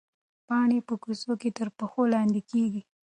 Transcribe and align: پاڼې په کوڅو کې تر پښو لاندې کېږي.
پاڼې 0.47 0.79
په 0.87 0.93
کوڅو 1.03 1.33
کې 1.41 1.49
تر 1.57 1.67
پښو 1.77 2.03
لاندې 2.13 2.41
کېږي. 2.51 2.81